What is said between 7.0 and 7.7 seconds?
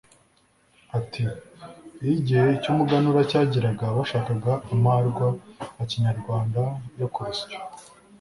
ku rusyo